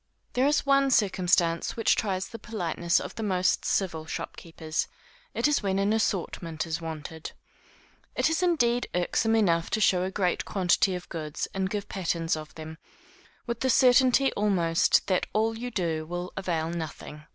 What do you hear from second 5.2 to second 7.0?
it is when an assortment is